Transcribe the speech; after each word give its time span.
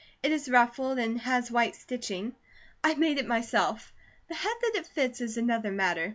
It 0.23 0.31
is 0.31 0.49
ruffled, 0.49 0.97
and 0.97 1.21
has 1.21 1.51
white 1.51 1.75
stitching. 1.75 2.33
I 2.83 2.95
made 2.95 3.19
it 3.19 3.27
myself. 3.27 3.93
The 4.29 4.33
head 4.33 4.55
that 4.63 4.79
it 4.79 4.87
fits 4.87 5.21
is 5.21 5.37
another 5.37 5.69
matter. 5.71 6.09